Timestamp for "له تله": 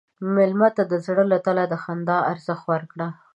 1.31-1.63